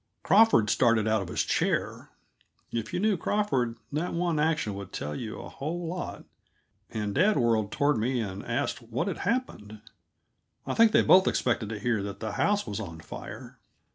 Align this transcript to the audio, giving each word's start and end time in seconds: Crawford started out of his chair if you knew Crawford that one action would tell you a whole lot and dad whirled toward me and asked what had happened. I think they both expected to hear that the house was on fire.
Crawford 0.23 0.71
started 0.71 1.07
out 1.07 1.21
of 1.21 1.27
his 1.27 1.43
chair 1.43 2.09
if 2.71 2.91
you 2.91 2.99
knew 2.99 3.17
Crawford 3.17 3.77
that 3.91 4.15
one 4.15 4.39
action 4.39 4.73
would 4.73 4.91
tell 4.91 5.15
you 5.15 5.39
a 5.39 5.47
whole 5.47 5.85
lot 5.87 6.25
and 6.89 7.13
dad 7.13 7.37
whirled 7.37 7.71
toward 7.71 7.99
me 7.99 8.19
and 8.19 8.43
asked 8.43 8.81
what 8.81 9.07
had 9.07 9.17
happened. 9.19 9.79
I 10.65 10.73
think 10.73 10.91
they 10.91 11.03
both 11.03 11.27
expected 11.27 11.69
to 11.69 11.77
hear 11.79 12.01
that 12.01 12.19
the 12.19 12.31
house 12.31 12.65
was 12.65 12.79
on 12.79 12.99
fire. 12.99 13.59